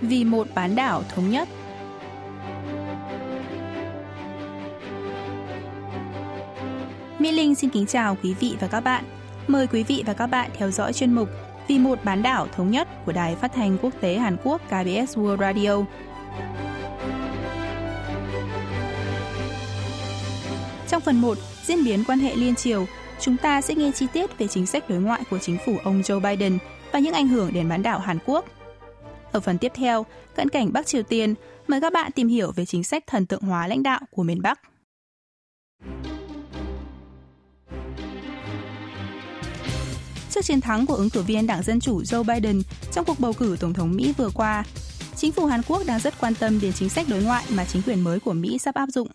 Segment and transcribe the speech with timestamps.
[0.00, 1.48] vì một bán đảo thống nhất.
[7.18, 9.04] Mỹ Linh xin kính chào quý vị và các bạn.
[9.46, 11.28] Mời quý vị và các bạn theo dõi chuyên mục
[11.68, 15.18] Vì một bán đảo thống nhất của Đài Phát thanh Quốc tế Hàn Quốc KBS
[15.18, 15.84] World Radio.
[20.88, 22.86] Trong phần 1, diễn biến quan hệ liên triều,
[23.20, 26.00] chúng ta sẽ nghe chi tiết về chính sách đối ngoại của chính phủ ông
[26.00, 26.58] Joe Biden
[26.92, 28.44] và những ảnh hưởng đến bán đảo Hàn Quốc.
[29.32, 31.34] Ở phần tiếp theo, cận cảnh Bắc Triều Tiên,
[31.66, 34.42] mời các bạn tìm hiểu về chính sách thần tượng hóa lãnh đạo của miền
[34.42, 34.60] Bắc.
[40.30, 43.32] Trước chiến thắng của ứng cử viên Đảng Dân Chủ Joe Biden trong cuộc bầu
[43.32, 44.64] cử Tổng thống Mỹ vừa qua,
[45.16, 47.82] chính phủ Hàn Quốc đang rất quan tâm đến chính sách đối ngoại mà chính
[47.82, 49.08] quyền mới của Mỹ sắp áp dụng.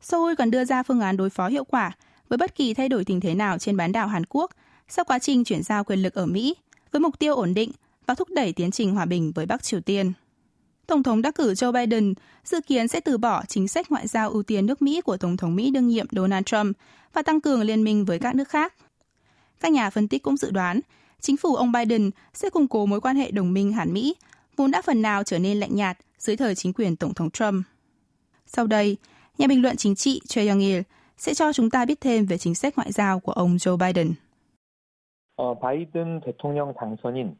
[0.00, 1.92] Seoul còn đưa ra phương án đối phó hiệu quả
[2.28, 4.50] với bất kỳ thay đổi tình thế nào trên bán đảo Hàn Quốc
[4.88, 6.54] sau quá trình chuyển giao quyền lực ở Mỹ
[6.92, 7.70] với mục tiêu ổn định
[8.05, 10.11] và thúc đẩy tiến trình hòa bình với Bắc Triều Tiên.
[10.87, 14.29] Tổng thống đắc cử Joe Biden dự kiến sẽ từ bỏ chính sách ngoại giao
[14.29, 16.77] ưu tiên nước Mỹ của Tổng thống Mỹ đương nhiệm Donald Trump
[17.13, 18.73] và tăng cường liên minh với các nước khác.
[19.59, 20.79] Các nhà phân tích cũng dự đoán
[21.19, 24.15] chính phủ ông Biden sẽ củng cố mối quan hệ đồng minh Hàn Mỹ,
[24.55, 27.65] vốn đã phần nào trở nên lạnh nhạt dưới thời chính quyền Tổng thống Trump.
[28.45, 28.97] Sau đây,
[29.37, 30.81] nhà bình luận chính trị Choi Young-il
[31.17, 34.13] sẽ cho chúng ta biết thêm về chính sách ngoại giao của ông Joe Biden.
[35.39, 37.33] 어, 바이든 대통령 당선인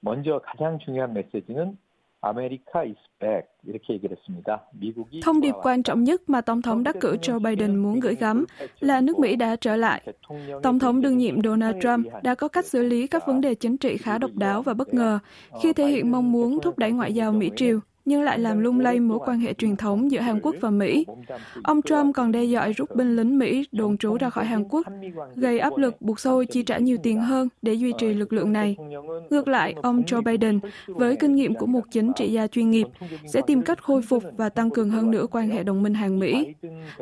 [0.00, 1.76] 먼저 가장 중요한 메시지는
[2.20, 4.60] 아메리카 is back 이렇게 얘기를 했습니다.
[4.72, 8.14] 미국이 Thông điệp quan trọng nhất mà Tổng thống đắc cử Joe Biden muốn gửi
[8.14, 8.44] gắm
[8.80, 10.02] là nước Mỹ đã trở lại.
[10.62, 13.76] Tổng thống đương nhiệm Donald Trump đã có cách xử lý các vấn đề chính
[13.76, 15.18] trị khá độc đáo và bất ngờ
[15.62, 19.00] khi thể hiện mong muốn thúc đẩy ngoại giao Mỹ-Triều nhưng lại làm lung lay
[19.00, 21.06] mối quan hệ truyền thống giữa Hàn Quốc và Mỹ.
[21.62, 24.86] Ông Trump còn đe dọa rút binh lính Mỹ đồn trú ra khỏi Hàn Quốc,
[25.34, 28.52] gây áp lực buộc Seoul chi trả nhiều tiền hơn để duy trì lực lượng
[28.52, 28.76] này.
[29.30, 32.86] Ngược lại, ông Joe Biden, với kinh nghiệm của một chính trị gia chuyên nghiệp,
[33.26, 36.54] sẽ tìm cách khôi phục và tăng cường hơn nữa quan hệ đồng minh Hàn-Mỹ.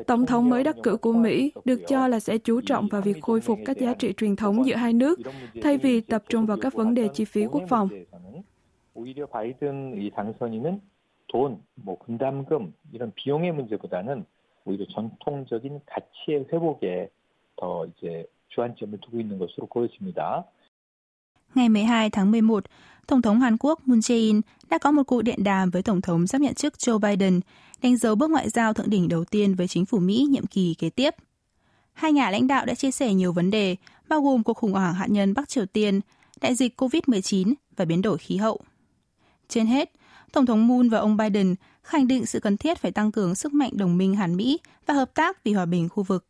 [0.06, 3.22] Tổng thống mới đắc cử của Mỹ được cho là sẽ chú trọng vào việc
[3.22, 5.20] khôi phục các giá trị truyền thống giữa hai nước,
[5.62, 7.88] thay vì tập trung vào các vấn đề chi phí quốc phòng.
[8.94, 10.80] 오히려 바이든 이 당선인은
[11.28, 14.24] 돈, 뭐 분담금 이런 비용의 문제보다는
[14.64, 17.10] 오히려 전통적인 가치의 회복에
[17.56, 20.44] 더 이제 주안점을 두고 있는 것으로 보여집니다.
[21.54, 22.64] Ngày 12 tháng 11,
[23.06, 24.40] Tổng thống Hàn Quốc Moon Jae-in
[24.70, 27.40] đã có một cuộc điện đàm với Tổng thống sắp nhận chức Joe Biden,
[27.82, 30.74] đánh dấu bước ngoại giao thượng đỉnh đầu tiên với chính phủ Mỹ nhiệm kỳ
[30.78, 31.14] kế tiếp.
[31.92, 33.76] Hai nhà lãnh đạo đã chia sẻ nhiều vấn đề,
[34.08, 36.00] bao gồm cuộc khủng hoảng hạt nhân Bắc Triều Tiên,
[36.40, 38.60] đại dịch COVID-19 và biến đổi khí hậu.
[39.48, 39.92] Trên hết,
[40.31, 43.53] Tổng thống Moon và ông Biden khẳng định sự cần thiết phải tăng cường sức
[43.53, 46.25] mạnh đồng minh Hàn Mỹ và hợp tác vì hòa bình khu vực.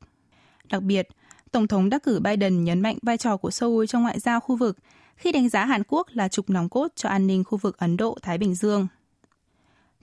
[0.70, 1.08] Đặc biệt,
[1.52, 4.56] Tổng thống đắc cử Biden nhấn mạnh vai trò của Seoul trong ngoại giao khu
[4.56, 4.78] vực
[5.16, 7.98] khi đánh giá Hàn Quốc là trục nòng cốt cho an ninh khu vực Ấn
[7.98, 8.88] Độ-Thái Bình Dương.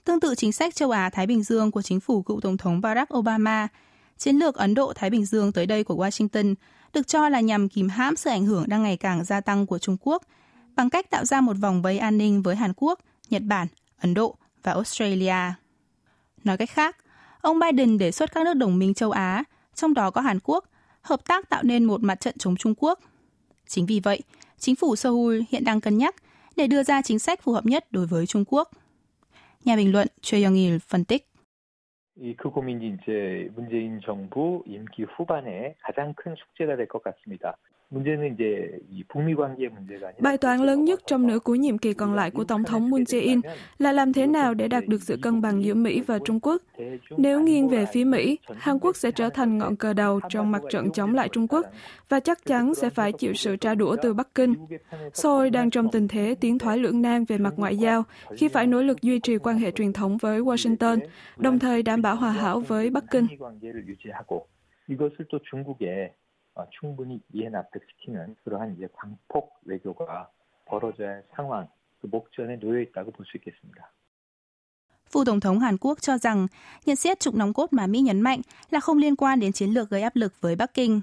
[0.03, 3.13] Tương tự chính sách châu Á-Thái Bình Dương của chính phủ cựu Tổng thống Barack
[3.13, 3.67] Obama,
[4.17, 6.55] chiến lược Ấn Độ-Thái Bình Dương tới đây của Washington
[6.93, 9.79] được cho là nhằm kìm hãm sự ảnh hưởng đang ngày càng gia tăng của
[9.79, 10.23] Trung Quốc
[10.75, 13.67] bằng cách tạo ra một vòng vây an ninh với Hàn Quốc, Nhật Bản,
[14.00, 15.54] Ấn Độ và Australia.
[16.44, 16.96] Nói cách khác,
[17.40, 20.64] ông Biden đề xuất các nước đồng minh châu Á, trong đó có Hàn Quốc,
[21.02, 22.98] hợp tác tạo nên một mặt trận chống Trung Quốc.
[23.66, 24.20] Chính vì vậy,
[24.58, 26.14] chính phủ Seoul hiện đang cân nhắc
[26.56, 28.70] để đưa ra chính sách phù hợp nhất đối với Trung Quốc.
[29.64, 31.26] Nhà bình luận Choi Young-il phân tích.
[32.36, 37.56] 그 고민이 이제 문재인 정부 임기 후반에 가장 큰 숙제가 될 것 같습니다.
[40.20, 43.02] Bài toán lớn nhất trong nửa cuối nhiệm kỳ còn lại của Tổng thống Moon
[43.02, 43.40] Jae-in
[43.78, 46.62] là làm thế nào để đạt được sự cân bằng giữa Mỹ và Trung Quốc.
[47.16, 50.62] Nếu nghiêng về phía Mỹ, Hàn Quốc sẽ trở thành ngọn cờ đầu trong mặt
[50.70, 51.66] trận chống lại Trung Quốc
[52.08, 54.54] và chắc chắn sẽ phải chịu sự tra đũa từ Bắc Kinh.
[55.14, 58.04] Seoul đang trong tình thế tiến thoái lưỡng nan về mặt ngoại giao
[58.36, 60.98] khi phải nỗ lực duy trì quan hệ truyền thống với Washington,
[61.36, 63.26] đồng thời đảm bảo hòa hảo với Bắc Kinh.
[64.90, 66.12] 이것을 또 중국에
[66.70, 70.30] 충분히 이해 납득시키는 그러한 이제 광폭 외교가
[70.66, 71.68] 벌어져야 할 상황,
[72.00, 73.92] 그 목전에 놓여 있다고 볼 수 있겠습니다.
[75.10, 76.46] 副Tổng thống Hàn Quốc cho rằng
[76.86, 78.40] nhận xét trục nòng cốt mà Mỹ nhấn mạnh
[78.70, 81.00] là không liên quan đến chiến lược gây áp lực với Bắc Kinh.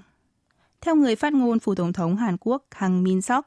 [0.80, 3.46] Theo người phát ngôn Phủ Tổng thống Hàn Quốc Kang Min Sok,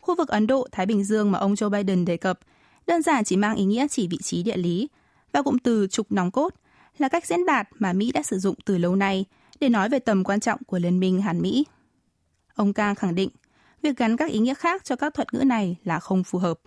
[0.00, 2.38] khu vực Ấn Độ-Thái Bình Dương mà ông Joe Biden đề cập
[2.86, 4.88] đơn giản chỉ mang ý nghĩa chỉ vị trí địa lý
[5.32, 6.54] và cụm từ trục nòng cốt
[6.98, 9.24] là cách diễn đạt mà Mỹ đã sử dụng từ lâu nay
[9.59, 11.65] để nói về tầm quan trọng của Liên minh Hàn Mỹ.
[12.55, 13.29] Ông Kang khẳng định,
[13.81, 16.59] việc gắn các ý nghĩa khác cho các thuật ngữ này là không phù hợp.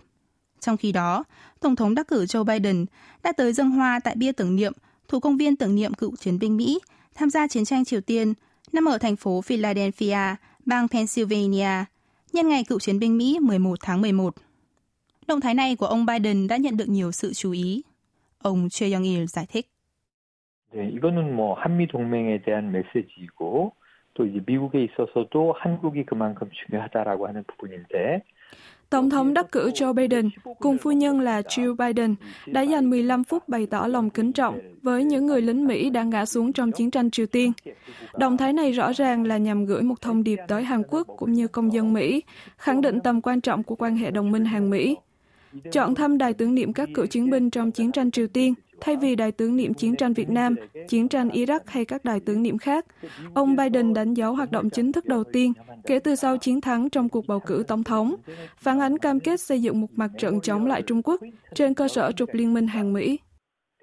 [0.59, 1.23] Trong khi đó,
[1.59, 2.85] Tổng thống đắc cử Joe Biden
[3.23, 4.73] đã tới dân hoa tại bia tưởng niệm
[5.07, 6.79] thuộc công viên tưởng niệm cựu chiến binh Mỹ
[7.15, 8.33] tham gia chiến tranh Triều Tiên
[8.71, 11.85] nằm ở thành phố Philadelphia, bang Pennsylvania,
[12.33, 14.35] nhân ngày cựu chiến binh Mỹ 11 tháng 11.
[15.27, 17.81] Động thái này của ông Biden đã nhận được nhiều sự chú ý.
[18.37, 19.71] Ông Choi Young-il giải thích.
[20.72, 23.72] 네, 이거는 뭐 한미 동맹에 대한 메시지이고
[24.14, 28.22] 또 이제 미국에 있어서도 한국이 그만큼 중요하다라고 하는 부분인데
[28.90, 32.14] Tổng thống đắc cử Joe Biden cùng phu nhân là Jill Biden
[32.46, 36.02] đã dành 15 phút bày tỏ lòng kính trọng với những người lính Mỹ đã
[36.02, 37.52] ngã xuống trong chiến tranh Triều Tiên.
[38.18, 41.32] Động thái này rõ ràng là nhằm gửi một thông điệp tới Hàn Quốc cũng
[41.32, 42.22] như công dân Mỹ,
[42.56, 44.96] khẳng định tầm quan trọng của quan hệ đồng minh Hàn Mỹ.
[45.72, 48.96] Chọn thăm đài tưởng niệm các cựu chiến binh trong chiến tranh Triều Tiên thay
[48.96, 50.56] vì đài tưởng niệm chiến tranh Việt Nam,
[50.88, 52.86] chiến tranh Iraq hay các đài tưởng niệm khác.
[53.34, 55.52] Ông Biden đánh dấu hoạt động chính thức đầu tiên
[55.84, 58.14] kể từ sau chiến thắng trong cuộc bầu cử tổng thống,
[58.56, 61.20] phản ánh cam kết xây dựng một mặt trận chống lại Trung Quốc
[61.54, 63.18] trên cơ sở trục liên minh Hàn Mỹ.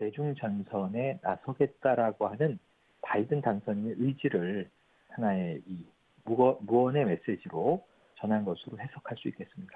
[0.01, 2.57] 대중전선에 나서겠다라고 하는
[3.05, 4.67] 바이든 당선인의 의지를
[5.09, 5.77] 하나의 이
[6.25, 7.81] 무언의 메시지로
[8.19, 9.73] 전한 것으로 해석할 수 있겠습니다.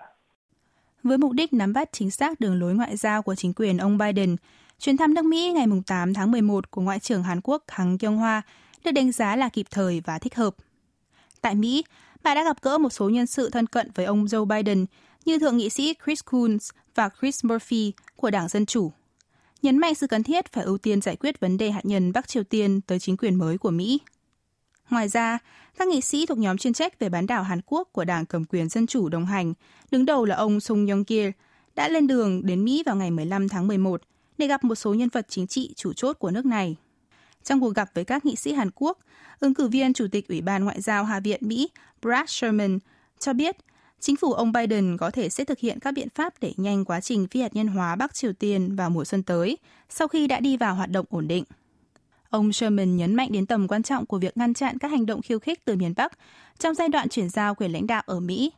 [1.03, 3.97] Với mục đích nắm bắt chính xác đường lối ngoại giao của chính quyền ông
[3.97, 4.35] Biden,
[4.80, 8.16] chuyến thăm nước Mỹ ngày 8 tháng 11 của Ngoại trưởng Hàn Quốc Hằng Kyung
[8.16, 8.42] Hoa
[8.84, 10.54] được đánh giá là kịp thời và thích hợp.
[11.40, 11.84] Tại Mỹ,
[12.22, 14.86] bà đã gặp gỡ một số nhân sự thân cận với ông Joe Biden
[15.24, 18.92] như Thượng nghị sĩ Chris Coons và Chris Murphy của Đảng Dân Chủ.
[19.62, 22.28] Nhấn mạnh sự cần thiết phải ưu tiên giải quyết vấn đề hạt nhân Bắc
[22.28, 23.98] Triều Tiên tới chính quyền mới của Mỹ.
[24.90, 25.38] Ngoài ra,
[25.78, 28.44] các nghị sĩ thuộc nhóm chuyên trách về bán đảo Hàn Quốc của Đảng cầm
[28.44, 29.54] quyền Dân Chủ đồng hành,
[29.90, 31.28] đứng đầu là ông Sung Yong Kil,
[31.74, 34.02] đã lên đường đến Mỹ vào ngày 15 tháng 11
[34.40, 36.76] để gặp một số nhân vật chính trị chủ chốt của nước này.
[37.44, 38.98] Trong cuộc gặp với các nghị sĩ Hàn Quốc,
[39.40, 41.68] ứng cử viên Chủ tịch Ủy ban Ngoại giao Hạ viện Mỹ
[42.02, 42.78] Brad Sherman
[43.18, 43.56] cho biết
[44.00, 47.00] chính phủ ông Biden có thể sẽ thực hiện các biện pháp để nhanh quá
[47.00, 49.58] trình phi hạt nhân hóa Bắc Triều Tiên vào mùa xuân tới,
[49.88, 51.44] sau khi đã đi vào hoạt động ổn định.
[52.30, 55.22] Ông Sherman nhấn mạnh đến tầm quan trọng của việc ngăn chặn các hành động
[55.22, 56.12] khiêu khích từ miền Bắc
[56.58, 58.52] trong giai đoạn chuyển giao quyền lãnh đạo ở Mỹ.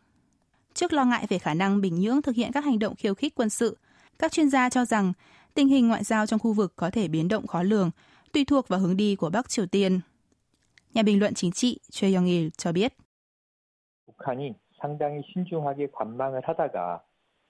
[0.75, 3.35] Trước lo ngại về khả năng Bình Nhưỡng thực hiện các hành động khiêu khích
[3.35, 3.77] quân sự,
[4.19, 5.13] các chuyên gia cho rằng
[5.54, 7.92] tình hình ngoại giao trong khu vực có thể biến động khó lường,
[8.34, 10.00] tùy thuộc vào hướng đi của Bắc Triều Tiên.
[10.94, 12.94] Nhà bình luận chính trị Choi Young-il cho biết.
[14.08, 17.04] 북한이 상당히 신중하게 관망을 하다가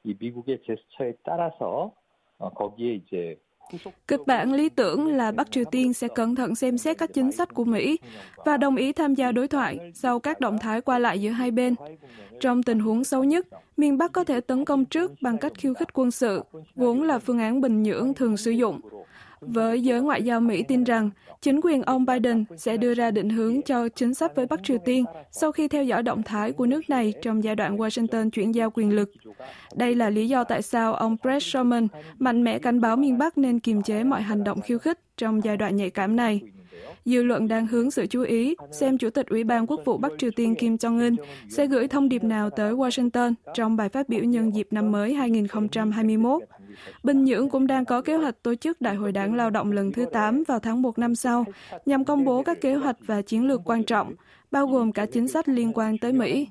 [0.04, 1.94] 이 미국의 제스처에 따라서
[2.40, 3.40] 거기에 이제
[4.09, 7.33] Kịch bản lý tưởng là Bắc Triều Tiên sẽ cẩn thận xem xét các chính
[7.33, 7.99] sách của Mỹ
[8.45, 11.51] và đồng ý tham gia đối thoại sau các động thái qua lại giữa hai
[11.51, 11.75] bên.
[12.41, 13.47] Trong tình huống xấu nhất,
[13.77, 16.43] miền Bắc có thể tấn công trước bằng cách khiêu khích quân sự,
[16.75, 18.81] vốn là phương án Bình Nhưỡng thường sử dụng.
[19.47, 21.11] Với giới ngoại giao Mỹ tin rằng,
[21.41, 24.79] chính quyền ông Biden sẽ đưa ra định hướng cho chính sách với Bắc Triều
[24.79, 28.55] Tiên sau khi theo dõi động thái của nước này trong giai đoạn Washington chuyển
[28.55, 29.11] giao quyền lực.
[29.75, 33.39] Đây là lý do tại sao ông Brett Sherman mạnh mẽ cảnh báo miền Bắc
[33.39, 36.41] nên kiềm chế mọi hành động khiêu khích trong giai đoạn nhạy cảm này.
[37.05, 40.13] Dư luận đang hướng sự chú ý xem Chủ tịch Ủy ban Quốc vụ Bắc
[40.19, 41.17] Triều Tiên Kim Jong-un
[41.49, 45.15] sẽ gửi thông điệp nào tới Washington trong bài phát biểu nhân dịp năm mới
[45.15, 46.43] 2021.
[47.03, 49.93] Bình Nhưỡng cũng đang có kế hoạch tổ chức Đại hội đảng lao động lần
[49.93, 51.45] thứ 8 vào tháng 1 năm sau,
[51.87, 54.15] nhằm công bố các kế hoạch và chiến lược quan trọng,
[54.51, 56.49] bao gồm cả chính sách liên quan tới Mỹ.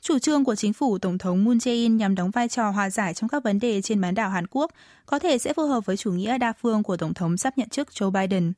[0.00, 3.14] Chủ trương của chính phủ Tổng thống Moon Jae-in nhằm đóng vai trò hòa giải
[3.14, 4.70] trong các vấn đề trên bán đảo Hàn Quốc
[5.06, 7.68] có thể sẽ phù hợp với chủ nghĩa đa phương của Tổng thống sắp nhận
[7.68, 8.52] chức Joe Biden.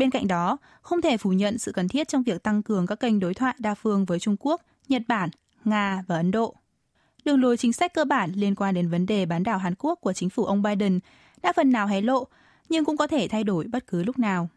[0.00, 3.00] Bên cạnh đó, không thể phủ nhận sự cần thiết trong việc tăng cường các
[3.00, 5.30] kênh đối thoại đa phương với Trung Quốc, Nhật Bản,
[5.64, 6.54] Nga và Ấn Độ.
[7.24, 9.98] Đường lối chính sách cơ bản liên quan đến vấn đề bán đảo Hàn Quốc
[10.00, 11.00] của chính phủ ông Biden
[11.42, 12.26] đã phần nào hé lộ,
[12.68, 14.48] nhưng cũng có thể thay đổi bất cứ lúc nào.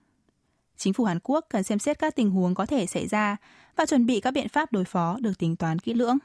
[0.77, 3.37] Chính phủ Hàn Quốc cần xem xét các tình huống có thể xảy ra
[3.75, 6.17] và chuẩn bị các biện pháp đối phó được tính toán kỹ lưỡng.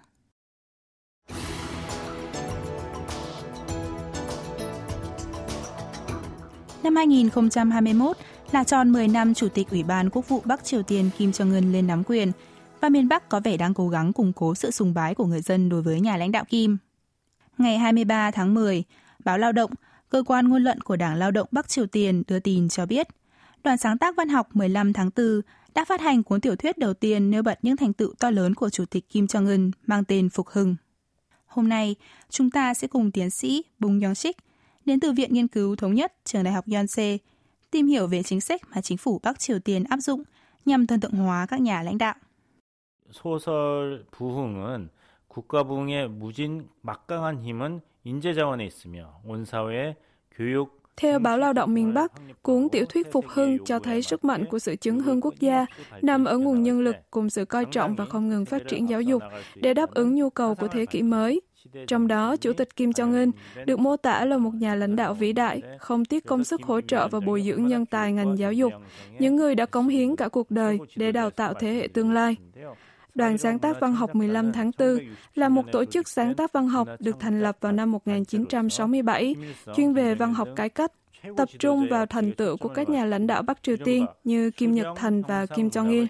[6.82, 8.16] Năm 2021
[8.52, 11.72] là tròn 10 năm Chủ tịch Ủy ban Quốc vụ Bắc Triều Tiên Kim Jong-un
[11.72, 12.32] lên nắm quyền
[12.80, 15.40] và miền Bắc có vẻ đang cố gắng củng cố sự sùng bái của người
[15.40, 16.76] dân đối với nhà lãnh đạo Kim.
[17.58, 18.84] Ngày 23 tháng 10,
[19.24, 19.70] báo Lao động,
[20.08, 23.08] cơ quan ngôn luận của Đảng Lao động Bắc Triều Tiên đưa tin cho biết,
[23.64, 25.40] đoàn sáng tác văn học 15 tháng 4
[25.74, 28.54] đã phát hành cuốn tiểu thuyết đầu tiên nêu bật những thành tựu to lớn
[28.54, 30.76] của Chủ tịch Kim Jong-un mang tên Phục Hưng.
[31.46, 31.96] Hôm nay,
[32.30, 34.32] chúng ta sẽ cùng tiến sĩ Bung Yong-sik
[34.84, 37.18] đến từ Viện Nghiên cứu Thống nhất Trường Đại học Yonsei
[37.71, 40.23] tìm hiểu về chính sách mà chính phủ Bắc Triều Tiên áp dụng
[40.65, 42.15] nhằm thần tượng hóa các nhà lãnh đạo.
[43.13, 44.89] 소설 부흥은
[45.27, 49.95] 국가 부흥의 무진 막강한 힘은 인재 자원에 있으며 온 사회의
[50.31, 54.25] 교육 theo báo Lao động miền Bắc, cuốn tiểu thuyết Phục Hưng cho thấy sức
[54.25, 55.65] mạnh của sự chứng hưng quốc gia
[56.01, 59.01] nằm ở nguồn nhân lực cùng sự coi trọng và không ngừng phát triển giáo
[59.01, 59.23] dục
[59.55, 61.41] để đáp ứng nhu cầu của thế kỷ mới.
[61.86, 63.30] Trong đó, Chủ tịch Kim Jong-un
[63.64, 66.80] được mô tả là một nhà lãnh đạo vĩ đại, không tiếc công sức hỗ
[66.80, 68.72] trợ và bồi dưỡng nhân tài ngành giáo dục,
[69.18, 72.36] những người đã cống hiến cả cuộc đời để đào tạo thế hệ tương lai.
[73.14, 74.98] Đoàn sáng tác văn học 15 tháng 4
[75.34, 79.34] là một tổ chức sáng tác văn học được thành lập vào năm 1967,
[79.76, 80.92] chuyên về văn học cải cách,
[81.37, 84.71] tập trung vào thành tựu của các nhà lãnh đạo Bắc Triều Tiên như Kim
[84.71, 86.07] Nhật Thành và Kim Jong-il.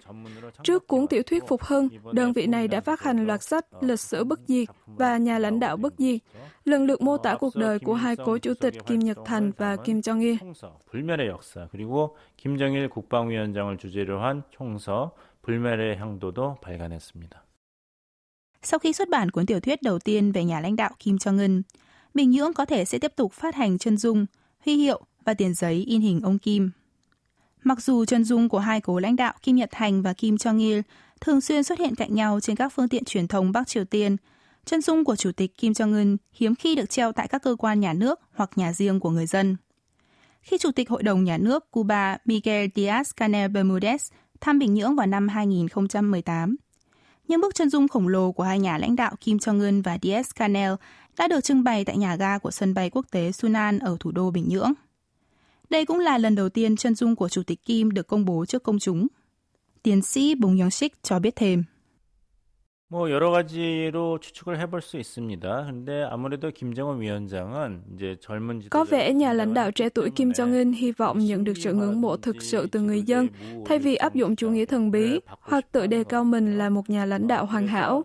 [0.63, 4.00] Trước cuốn tiểu thuyết Phục Hưng, đơn vị này đã phát hành loạt sách Lịch
[4.00, 6.22] sử bất diệt và Nhà lãnh đạo bất diệt,
[6.66, 9.75] lần lượt mô tả cuộc đời của hai cố chủ tịch Kim Nhật Thành và
[9.75, 10.38] Kim Jong-il.
[10.92, 15.12] 불멸의 역사 그리고 김정일 국방위원장을 주제로 한 총서
[15.42, 17.44] 불멸의 향도도 발간했습니다.
[18.62, 21.62] Sau khi xuất bản cuốn tiểu thuyết đầu tiên về nhà lãnh đạo Kim Jong-un,
[22.13, 24.25] Bình Nhưỡng có thể sẽ tiếp tục phát hành chân dung,
[24.65, 26.71] huy hiệu và tiền giấy in hình ông Kim.
[27.65, 30.83] Mặc dù chân dung của hai cố lãnh đạo Kim Nhật Thành và Kim Jong-il
[31.21, 34.17] thường xuyên xuất hiện cạnh nhau trên các phương tiện truyền thông Bắc Triều Tiên,
[34.65, 37.81] chân dung của Chủ tịch Kim Jong-un hiếm khi được treo tại các cơ quan
[37.81, 39.57] nhà nước hoặc nhà riêng của người dân.
[40.41, 43.99] Khi Chủ tịch Hội đồng Nhà nước Cuba Miguel Díaz-Canel Bermudez
[44.41, 46.57] thăm Bình Nhưỡng vào năm 2018.
[47.29, 50.77] Những bức chân dung khổng lồ của hai nhà lãnh đạo Kim Jong-un và Diaz-Canel
[51.19, 54.11] đã được trưng bày tại nhà ga của sân bay quốc tế Sunan ở thủ
[54.11, 54.73] đô Bình Nhưỡng.
[55.71, 58.47] Đây cũng là lần đầu tiên chân dung của Chủ tịch Kim được công bố
[58.47, 59.07] trước công chúng.
[59.83, 61.65] Tiến sĩ Bong Yong-sik cho biết thêm.
[62.94, 65.66] 뭐 여러 가지로 추측을 해볼 수 있습니다.
[65.66, 70.74] 근데 아무래도 김정은 위원장은 이제 젊은 Có vẻ nhà lãnh đạo trẻ tuổi Kim Jong-un
[70.74, 73.28] hy vọng nhận được sự ngưỡng mộ thực sự từ người dân,
[73.66, 76.90] thay vì áp dụng chủ nghĩa thần bí hoặc tự đề cao mình là một
[76.90, 78.04] nhà lãnh đạo hoàn hảo.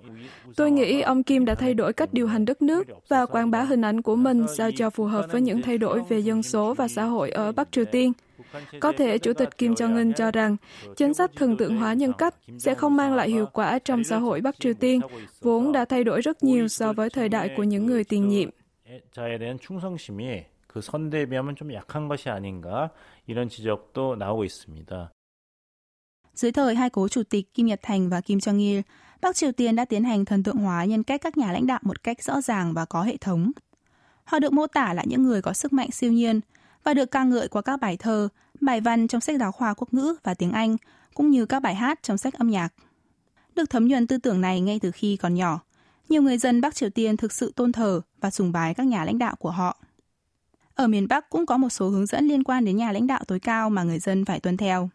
[0.57, 3.63] Tôi nghĩ ông Kim đã thay đổi cách điều hành đất nước và quảng bá
[3.63, 6.75] hình ảnh của mình sao cho phù hợp với những thay đổi về dân số
[6.75, 8.13] và xã hội ở Bắc Triều Tiên.
[8.81, 10.57] Có thể Chủ tịch Kim Jong-un cho rằng
[10.97, 14.19] chính sách thần tượng hóa nhân cách sẽ không mang lại hiệu quả trong xã
[14.19, 15.01] hội Bắc Triều Tiên,
[15.41, 18.51] vốn đã thay đổi rất nhiều so với thời đại của những người tiền nhiệm.
[20.69, 22.91] 그 선대에 비하면 좀 약한 것이 아닌가
[23.27, 25.11] 이런 지적도 나오고 있습니다.
[26.35, 28.81] Dưới thời hai cố chủ tịch Kim Nhật Thành và Kim Jong Il,
[29.21, 31.79] Bắc Triều Tiên đã tiến hành thần tượng hóa nhân cách các nhà lãnh đạo
[31.83, 33.53] một cách rõ ràng và có hệ thống.
[34.25, 36.41] Họ được mô tả là những người có sức mạnh siêu nhiên
[36.85, 38.29] và được ca ngợi qua các bài thơ,
[38.63, 40.77] bài văn trong sách giáo khoa quốc ngữ và tiếng Anh,
[41.15, 42.69] cũng như các bài hát trong sách âm nhạc.
[43.55, 45.61] Được thấm nhuần tư tưởng này ngay từ khi còn nhỏ,
[46.09, 49.05] nhiều người dân Bắc Triều Tiên thực sự tôn thờ và sùng bái các nhà
[49.05, 49.77] lãnh đạo của họ.
[50.75, 53.21] Ở miền Bắc cũng có một số hướng dẫn liên quan đến nhà lãnh đạo
[53.27, 54.91] tối cao mà người dân phải tuân theo.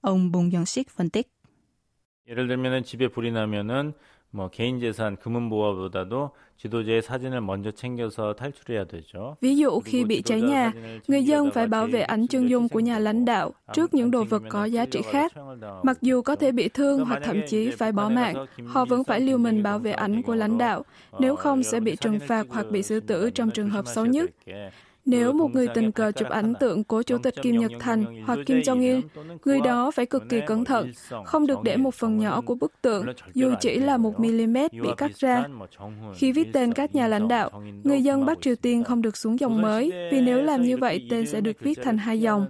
[0.00, 1.26] Ông Bong Young-sik phân tích.
[2.30, 3.92] 예를 들면 집에 불이 나면은
[4.34, 9.36] 뭐 개인 재산 금은 보화보다도 지도자의 사진을 먼저 챙겨서 탈출해야 되죠.
[9.40, 10.72] Ví dụ khi bị cháy nhà,
[11.08, 14.24] người dân phải bảo vệ ảnh chân dung của nhà lãnh đạo trước những đồ
[14.24, 15.32] vật có giá trị khác.
[15.82, 19.20] Mặc dù có thể bị thương hoặc thậm chí phải bỏ mạng, họ vẫn phải
[19.20, 20.84] liều mình bảo vệ ảnh của lãnh đạo,
[21.18, 24.30] nếu không sẽ bị trừng phạt hoặc bị xử tử trong trường hợp xấu nhất.
[25.04, 28.38] Nếu một người tình cờ chụp ảnh tượng của Chủ tịch Kim Nhật Thành hoặc
[28.46, 29.02] Kim Jong-il,
[29.44, 30.92] người đó phải cực kỳ cẩn thận,
[31.24, 34.88] không được để một phần nhỏ của bức tượng, dù chỉ là một mm bị
[34.96, 35.44] cắt ra.
[36.16, 39.40] Khi viết tên các nhà lãnh đạo, người dân Bắc Triều Tiên không được xuống
[39.40, 42.46] dòng mới, vì nếu làm như vậy tên sẽ được viết thành hai dòng.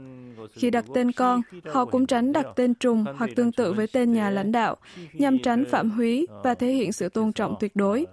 [0.52, 4.12] Khi đặt tên con, họ cũng tránh đặt tên trùng hoặc tương tự với tên
[4.12, 4.76] nhà lãnh đạo,
[5.12, 8.07] nhằm tránh phạm húy và thể hiện sự tôn trọng tuyệt đối.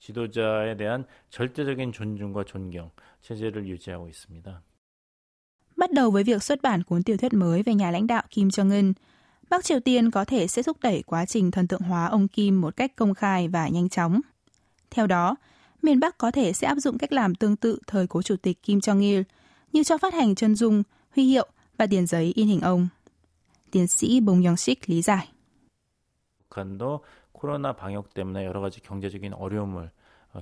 [0.00, 2.90] 지도자에 대한 절대적인 존중과 존경,
[3.24, 4.62] 체제를 유지하고 있습니다.
[5.76, 8.48] Bắt đầu với việc xuất bản cuốn tiểu thuyết mới về nhà lãnh đạo Kim
[8.48, 8.92] Jong-un,
[9.50, 12.60] Bắc Triều Tiên có thể sẽ thúc đẩy quá trình thần tượng hóa ông Kim
[12.60, 14.20] một cách công khai và nhanh chóng.
[14.90, 15.36] Theo đó,
[15.82, 18.62] miền Bắc có thể sẽ áp dụng cách làm tương tự thời cố chủ tịch
[18.62, 19.22] Kim Jong-il,
[19.72, 20.82] như cho phát hành chân dung,
[21.16, 21.46] huy hiệu
[21.78, 22.88] và tiền giấy in hình ông.
[23.70, 25.28] Tiến sĩ Bong Young-sik lý giải.
[26.50, 27.00] 북한도
[27.32, 29.90] 코로나 방역 때문에 여러 가지 경제적인 어려움을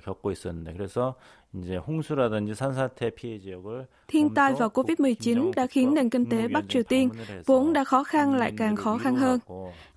[0.04, 1.14] 겪고 있었는데 그래서
[1.54, 6.68] 이제 홍수라든지 산사태 피해 지역을 Thiên tai và Covid-19 đã khiến nền kinh tế Bắc
[6.68, 7.10] Triều Tiên
[7.46, 9.40] vốn đã khó khăn lại càng khó khăn hơn.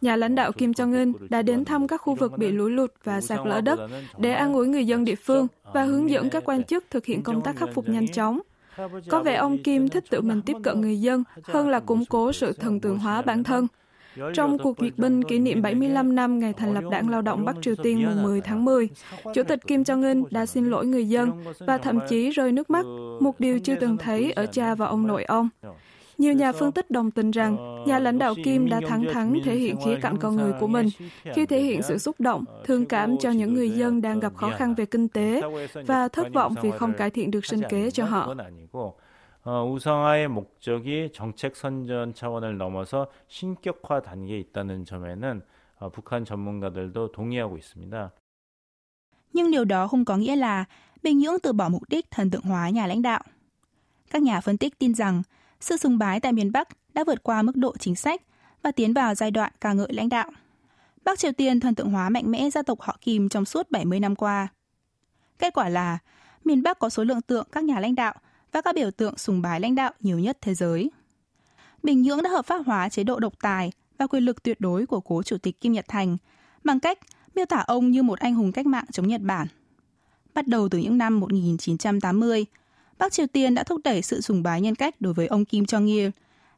[0.01, 3.21] Nhà lãnh đạo Kim Jong-un đã đến thăm các khu vực bị lũ lụt và
[3.21, 3.79] sạt lở đất
[4.17, 7.23] để an ủi người dân địa phương và hướng dẫn các quan chức thực hiện
[7.23, 8.41] công tác khắc phục nhanh chóng.
[9.09, 12.31] Có vẻ ông Kim thích tự mình tiếp cận người dân hơn là củng cố
[12.31, 13.67] sự thần tượng hóa bản thân.
[14.34, 17.56] Trong cuộc duyệt binh kỷ niệm 75 năm ngày thành lập Đảng Lao động Bắc
[17.62, 18.88] Triều Tiên mùng 10 tháng 10,
[19.34, 22.86] Chủ tịch Kim Jong-un đã xin lỗi người dân và thậm chí rơi nước mắt,
[23.20, 25.48] một điều chưa từng thấy ở cha và ông nội ông.
[26.18, 29.54] Nhiều nhà phân tích đồng tình rằng nhà lãnh đạo Kim đã thẳng thắn thể
[29.54, 30.88] hiện khía cạnh con người của mình
[31.34, 34.50] khi thể hiện sự xúc động, thương cảm cho những người dân đang gặp khó
[34.56, 35.42] khăn về kinh tế
[35.86, 38.34] và thất vọng vì không cải thiện được sinh kế cho họ.
[39.45, 45.41] 어, 우상화의 목적이 정책 선전 차원을 넘어서 신격화 단계에 있다는 점에는
[45.79, 48.11] 어, 북한 전문가들도 동의하고 있습니다.
[49.33, 50.65] Nhưng điều đó không có nghĩa là
[51.03, 53.21] Bình Nhưỡng từ bỏ mục đích thần tượng hóa nhà lãnh đạo.
[54.11, 55.21] Các nhà phân tích tin rằng
[55.59, 58.21] sự sùng bái tại miền Bắc đã vượt qua mức độ chính sách
[58.63, 60.31] và tiến vào giai đoạn ca ngợi lãnh đạo.
[61.05, 63.99] Bắc Triều Tiên thần tượng hóa mạnh mẽ gia tộc họ Kim trong suốt 70
[63.99, 64.47] năm qua.
[65.39, 65.97] Kết quả là,
[66.43, 68.13] miền Bắc có số lượng tượng các nhà lãnh đạo
[68.56, 70.90] và các biểu tượng sùng bái lãnh đạo nhiều nhất thế giới.
[71.82, 74.86] Bình Nhưỡng đã hợp pháp hóa chế độ độc tài và quyền lực tuyệt đối
[74.86, 76.16] của cố chủ tịch Kim Nhật Thành
[76.64, 76.98] bằng cách
[77.34, 79.46] miêu tả ông như một anh hùng cách mạng chống Nhật Bản.
[80.34, 82.46] Bắt đầu từ những năm 1980,
[82.98, 85.64] Bắc Triều Tiên đã thúc đẩy sự sùng bái nhân cách đối với ông Kim
[85.64, 86.10] Jong-il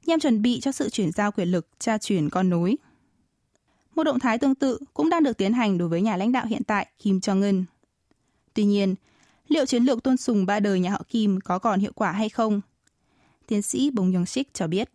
[0.06, 2.76] nhằm chuẩn bị cho sự chuyển giao quyền lực cha truyền con nối.
[3.94, 6.46] Một động thái tương tự cũng đang được tiến hành đối với nhà lãnh đạo
[6.46, 7.64] hiện tại Kim Jong-un.
[8.54, 8.94] Tuy nhiên,
[9.47, 12.29] liệu chiến lược tôn sùng ba đời nhà họ Kim có còn hiệu quả hay
[12.29, 12.61] không?
[13.47, 14.89] Tiến sĩ Bong Yong-sik cho biết.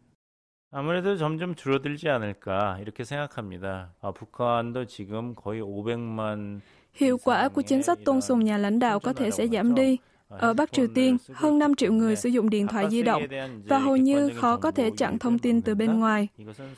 [0.71, 3.95] 아무래도 점점 줄어들지 않을까 이렇게 생각합니다.
[4.01, 6.61] 아, 북한도 지금 거의 500만
[6.95, 9.97] Hiệu quả của chính sách tôn sùng nhà lãnh đạo có thể sẽ giảm đi.
[10.30, 13.24] Ở Bắc Triều Tiên, hơn 5 triệu người sử dụng điện thoại di động
[13.68, 16.28] và hầu như khó có thể chặn thông tin từ bên ngoài.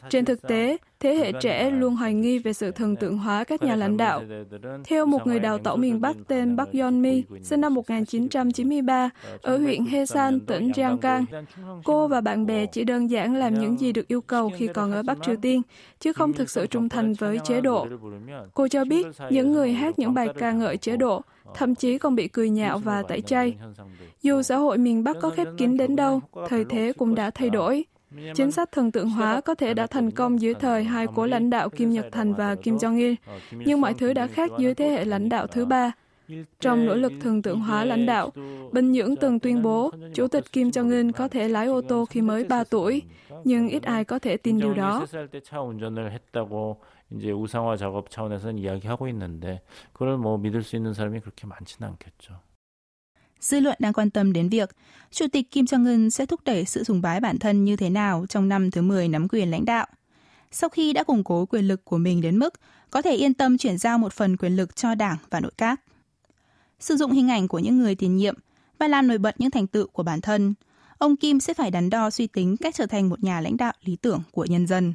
[0.10, 3.64] Trên thực tế, thế hệ trẻ luôn hoài nghi về sự thần tượng hóa các
[3.64, 4.24] nhà lãnh đạo.
[4.84, 9.10] Theo một người đào tẩu miền Bắc tên Park Yeon-mi, sinh năm 1993,
[9.42, 11.26] ở huyện Hesan, tỉnh Ryanggang,
[11.84, 14.92] cô và bạn bè chỉ đơn giản làm những gì được yêu cầu khi còn
[14.92, 15.62] ở Bắc Triều Tiên,
[16.00, 17.88] chứ không thực sự trung thành với chế độ.
[18.54, 21.22] Cô cho biết, những người hát những bài ca ngợi chế độ,
[21.54, 23.58] thậm chí còn bị cười nhạo và tẩy chay.
[24.22, 27.50] Dù xã hội miền Bắc có khép kín đến đâu, thời thế cũng đã thay
[27.50, 27.86] đổi.
[28.36, 31.50] Chính sách thần tượng hóa có thể đã thành công dưới thời hai cố lãnh
[31.50, 33.16] đạo Kim Nhật Thành và Kim Jong-il,
[33.52, 35.92] nhưng mọi thứ đã khác dưới thế hệ lãnh đạo thứ ba.
[36.60, 38.32] Trong nỗ lực thần tượng hóa lãnh đạo,
[38.72, 42.22] Bình Nhưỡng từng tuyên bố Chủ tịch Kim Jong-un có thể lái ô tô khi
[42.22, 43.02] mới 3 tuổi,
[43.44, 45.06] nhưng ít ai có thể tin điều đó.
[47.13, 49.63] 이제 우상화 작업 차원에서는 이야기하고 있는데
[49.93, 52.41] 그걸 뭐 믿을 수 있는 사람이 그렇게 많지는 않겠죠.
[53.41, 54.71] Dư luận đang quan tâm đến việc
[55.11, 58.27] Chủ tịch Kim Jong-un sẽ thúc đẩy sự sùng bái bản thân như thế nào
[58.29, 59.87] trong năm thứ 10 nắm quyền lãnh đạo.
[60.51, 62.55] Sau khi đã củng cố quyền lực của mình đến mức
[62.91, 65.81] có thể yên tâm chuyển giao một phần quyền lực cho đảng và nội các.
[66.79, 68.35] Sử dụng hình ảnh của những người tiền nhiệm
[68.79, 70.55] và làm nổi bật những thành tựu của bản thân,
[70.99, 73.73] ông Kim sẽ phải đắn đo suy tính cách trở thành một nhà lãnh đạo
[73.85, 74.95] lý tưởng của nhân dân.